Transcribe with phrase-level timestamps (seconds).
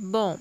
[0.00, 0.38] Bom,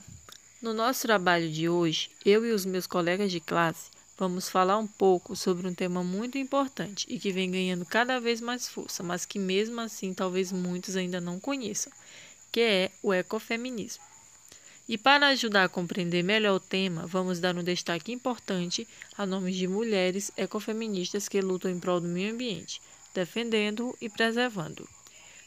[0.61, 4.85] no nosso trabalho de hoje, eu e os meus colegas de classe vamos falar um
[4.85, 9.25] pouco sobre um tema muito importante e que vem ganhando cada vez mais força, mas
[9.25, 11.91] que mesmo assim talvez muitos ainda não conheçam,
[12.51, 14.03] que é o ecofeminismo.
[14.87, 18.87] E para ajudar a compreender melhor o tema, vamos dar um destaque importante
[19.17, 22.79] a nomes de mulheres ecofeministas que lutam em prol do meio ambiente,
[23.11, 24.87] defendendo-o e preservando-o.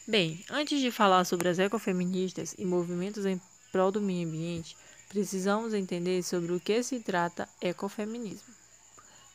[0.04, 3.40] Bem, antes de falar sobre as ecofeministas e movimentos em
[3.70, 4.76] prol do meio ambiente,
[5.08, 8.54] precisamos entender sobre o que se trata ecofeminismo.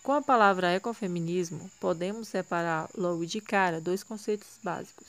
[0.02, 5.08] Com a palavra ecofeminismo, podemos separar logo de cara dois conceitos básicos.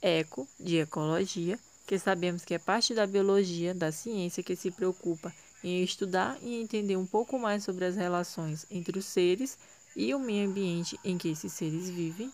[0.00, 5.32] Eco, de ecologia, que sabemos que é parte da biologia, da ciência que se preocupa
[5.62, 9.58] em estudar e entender um pouco mais sobre as relações entre os seres
[9.94, 12.32] e o meio ambiente em que esses seres vivem.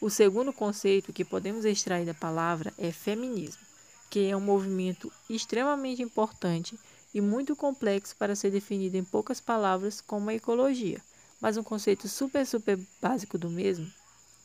[0.00, 3.67] O segundo conceito que podemos extrair da palavra é feminismo
[4.10, 6.78] que é um movimento extremamente importante
[7.12, 11.00] e muito complexo para ser definido em poucas palavras como a ecologia,
[11.40, 13.90] mas um conceito super, super básico do mesmo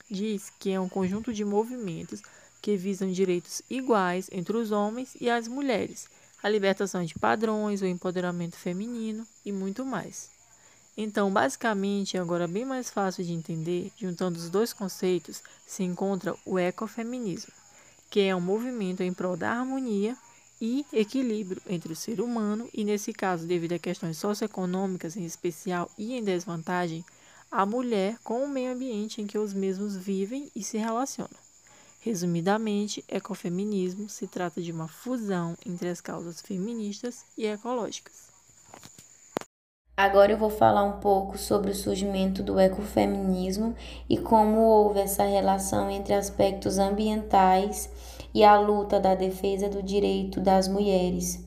[0.09, 2.21] diz que é um conjunto de movimentos
[2.61, 6.07] que visam direitos iguais entre os homens e as mulheres,
[6.41, 10.29] a libertação de padrões, o empoderamento feminino e muito mais.
[10.95, 16.59] Então, basicamente, agora bem mais fácil de entender, juntando os dois conceitos, se encontra o
[16.59, 17.62] ecofeminismo
[18.13, 20.15] que é um movimento em prol da harmonia
[20.61, 25.89] e equilíbrio entre o ser humano e, nesse caso, devido a questões socioeconômicas em especial
[25.97, 27.03] e em desvantagem,
[27.49, 31.39] a mulher com o meio ambiente em que os mesmos vivem e se relacionam.
[32.01, 38.32] Resumidamente, ecofeminismo se trata de uma fusão entre as causas feministas e ecológicas.
[39.95, 43.75] Agora eu vou falar um pouco sobre o surgimento do ecofeminismo
[44.09, 47.91] e como houve essa relação entre aspectos ambientais
[48.33, 51.45] e a luta da defesa do direito das mulheres.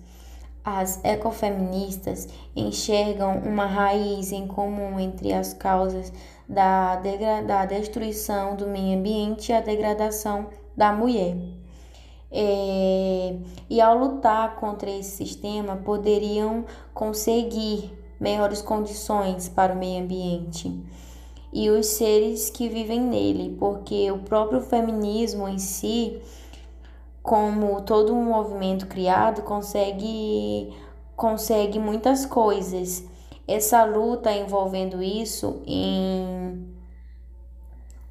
[0.65, 6.13] As ecofeministas enxergam uma raiz em comum entre as causas
[6.49, 7.03] da,
[7.45, 11.37] da destruição do meio ambiente e a degradação da mulher.
[12.31, 16.65] É, e ao lutar contra esse sistema, poderiam
[16.95, 20.73] conseguir melhores condições para o meio ambiente
[21.53, 26.21] e os seres que vivem nele, porque o próprio feminismo em si,
[27.23, 30.73] como todo um movimento criado, consegue
[31.17, 33.03] consegue muitas coisas.
[33.49, 36.76] Essa luta envolvendo isso em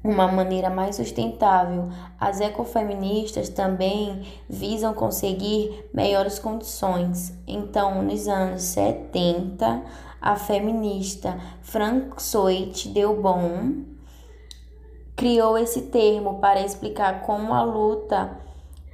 [0.08, 1.88] uma maneira mais sustentável.
[2.18, 7.36] As ecofeministas também visam conseguir melhores condições.
[7.46, 9.82] Então, nos anos 70,
[10.20, 13.84] a feminista Françoise Delbon
[15.14, 18.45] criou esse termo para explicar como a luta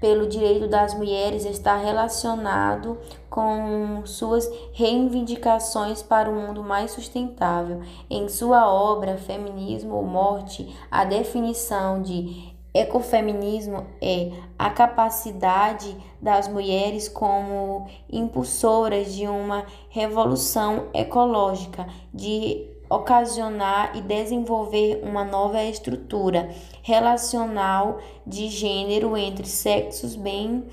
[0.02, 2.98] pelo direito das mulheres está relacionado
[3.30, 7.80] com suas reivindicações para um mundo mais sustentável.
[8.10, 17.08] Em sua obra Feminismo ou Morte, a definição de ecofeminismo é a capacidade das mulheres
[17.08, 26.50] como impulsoras de uma revolução ecológica, de ocasionar e desenvolver uma nova estrutura
[26.82, 30.64] relacional de gênero entre sexos, bem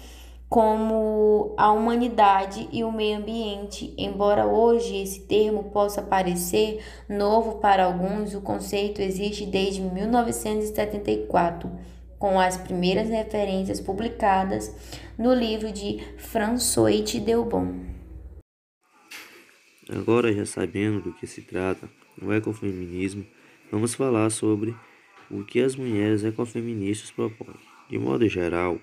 [0.50, 3.94] como a humanidade e o meio ambiente.
[3.98, 11.72] Embora hoje esse termo possa parecer novo para alguns, o conceito existe desde 1974,
[12.18, 14.76] com as primeiras referências publicadas
[15.18, 17.99] no livro de François Delbon.
[19.92, 21.90] Agora já sabendo do que se trata,
[22.22, 23.26] o ecofeminismo,
[23.72, 24.76] vamos falar sobre
[25.32, 27.56] o que as mulheres ecofeministas propõem.
[27.90, 28.80] De modo geral,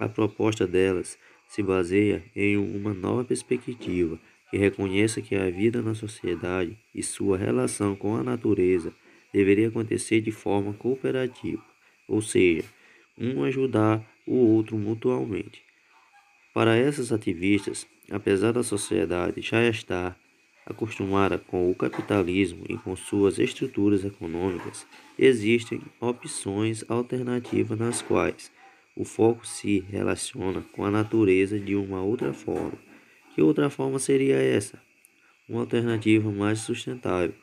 [0.00, 4.18] a proposta delas se baseia em uma nova perspectiva
[4.50, 8.94] que reconheça que a vida na sociedade e sua relação com a natureza
[9.30, 11.62] deveria acontecer de forma cooperativa,
[12.08, 12.64] ou seja,
[13.18, 15.62] um ajudar o outro mutualmente.
[16.54, 20.18] Para essas ativistas, apesar da sociedade já estar
[20.68, 24.86] acostumada com o capitalismo e com suas estruturas econômicas,
[25.18, 28.52] existem opções alternativas nas quais
[28.94, 32.78] o foco se relaciona com a natureza de uma outra forma.
[33.34, 34.80] Que outra forma seria essa?
[35.48, 37.34] Uma alternativa mais sustentável.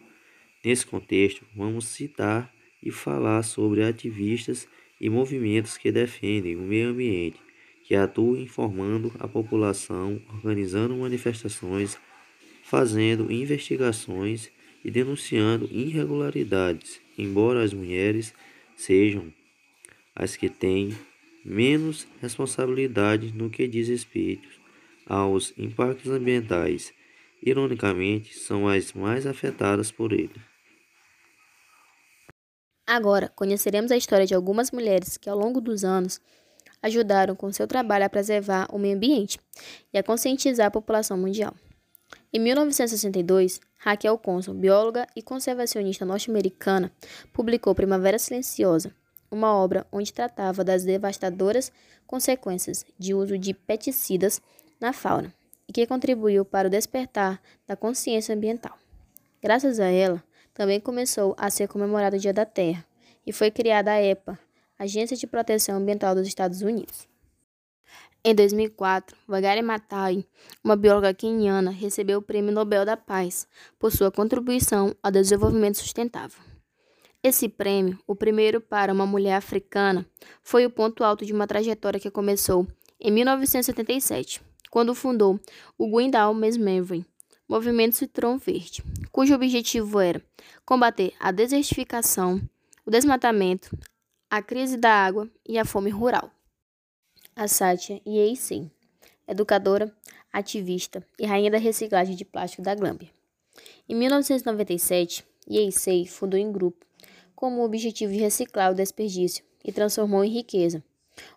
[0.63, 4.67] Nesse contexto, vamos citar e falar sobre ativistas
[5.01, 7.39] e movimentos que defendem o meio ambiente,
[7.83, 11.97] que atuam informando a população, organizando manifestações
[12.65, 14.49] fazendo investigações
[14.83, 18.33] e denunciando irregularidades, embora as mulheres
[18.75, 19.31] sejam
[20.15, 20.97] as que têm
[21.45, 24.49] menos responsabilidade no que diz respeito
[25.05, 26.91] aos impactos ambientais.
[27.43, 30.33] Ironicamente, são as mais afetadas por ele.
[32.87, 36.19] Agora, conheceremos a história de algumas mulheres que, ao longo dos anos,
[36.81, 39.39] ajudaram com seu trabalho a preservar o meio ambiente
[39.93, 41.53] e a conscientizar a população mundial.
[42.35, 46.91] Em 1962, Raquel Conson, bióloga e conservacionista norte-americana,
[47.31, 48.93] publicou Primavera Silenciosa,
[49.31, 51.71] uma obra onde tratava das devastadoras
[52.05, 54.41] consequências de uso de pesticidas
[54.81, 55.33] na fauna
[55.65, 58.77] e que contribuiu para o despertar da consciência ambiental.
[59.41, 60.21] Graças a ela,
[60.53, 62.83] também começou a ser comemorado o Dia da Terra
[63.25, 64.37] e foi criada a EPA,
[64.77, 67.07] Agência de Proteção Ambiental dos Estados Unidos.
[68.27, 70.25] Em 2004, Wangari Maathai,
[70.63, 76.43] uma bióloga queniana, recebeu o Prêmio Nobel da Paz por sua contribuição ao desenvolvimento sustentável.
[77.21, 80.03] Esse prêmio, o primeiro para uma mulher africana,
[80.41, 82.65] foi o ponto alto de uma trajetória que começou
[82.99, 84.41] em 1977,
[84.71, 85.39] quando fundou
[85.77, 87.05] o Gwendal Mesmery,
[87.47, 90.19] Movimento Citron Verde, cujo objetivo era
[90.65, 92.41] combater a desertificação,
[92.83, 93.69] o desmatamento,
[94.31, 96.34] a crise da água e a fome rural.
[97.35, 98.71] A Sátia Yeisen,
[99.27, 99.93] educadora,
[100.31, 103.09] ativista e rainha da reciclagem de plástico da Glâmbia.
[103.89, 106.85] Em 1997, Yeisei fundou um grupo
[107.35, 110.83] com o objetivo de reciclar o desperdício e transformou em riqueza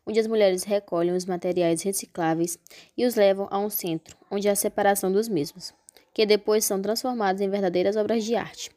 [0.07, 2.59] onde as mulheres recolhem os materiais recicláveis
[2.97, 5.73] e os levam a um centro, onde há separação dos mesmos
[6.15, 8.71] que depois são transformados em verdadeiras obras de arte.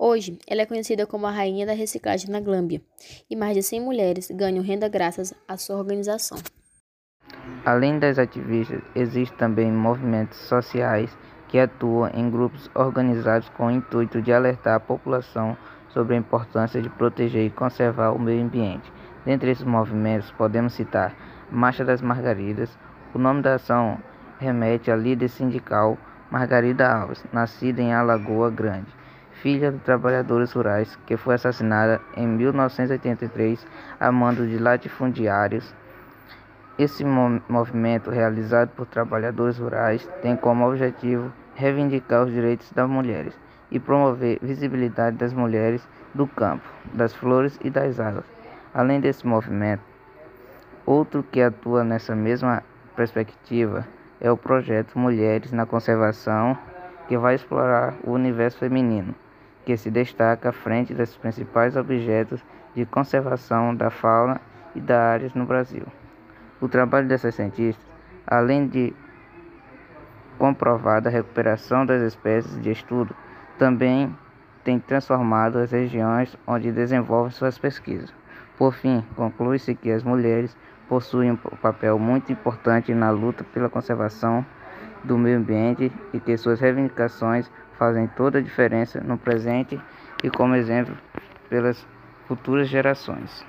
[0.00, 2.80] Hoje, ela é conhecida como a rainha da reciclagem na Glâmbia,
[3.28, 6.38] e mais de 100 mulheres ganham renda graças à sua organização.
[7.64, 11.18] Além das ativistas, existem também movimentos sociais
[11.48, 15.56] que atuam em grupos organizados com o intuito de alertar a população
[15.88, 18.92] sobre a importância de proteger e conservar o meio ambiente.
[19.24, 21.12] Dentre esses movimentos, podemos citar
[21.50, 22.70] Marcha das Margaridas.
[23.12, 23.98] O nome da ação
[24.38, 25.98] remete à líder sindical
[26.30, 28.86] Margarida Alves, nascida em Alagoa Grande,
[29.42, 33.66] filha de trabalhadores rurais, que foi assassinada em 1983
[33.98, 35.74] a mando de latifundiários.
[36.78, 43.38] Esse movimento, realizado por trabalhadores rurais, tem como objetivo reivindicar os direitos das mulheres
[43.70, 46.64] e promover visibilidade das mulheres do campo,
[46.94, 48.24] das flores e das águas.
[48.72, 49.82] Além desse movimento,
[50.86, 52.62] outro que atua nessa mesma
[52.94, 53.86] perspectiva
[54.20, 56.56] é o projeto Mulheres na Conservação,
[57.08, 59.14] que vai explorar o universo feminino,
[59.68, 62.42] que se destaca à frente dos principais objetos
[62.74, 64.40] de conservação da fauna
[64.74, 65.84] e da áreas no Brasil.
[66.58, 67.86] O trabalho dessas cientistas,
[68.26, 68.94] além de
[70.38, 73.14] comprovada recuperação das espécies de estudo,
[73.58, 74.16] também
[74.64, 78.10] tem transformado as regiões onde desenvolvem suas pesquisas.
[78.56, 80.56] Por fim, conclui-se que as mulheres
[80.88, 84.46] possuem um papel muito importante na luta pela conservação
[85.04, 89.78] do meio ambiente e que suas reivindicações fazem toda a diferença no presente
[90.22, 90.98] e como exemplo
[91.48, 91.88] pelas
[92.26, 93.46] futuras gerações.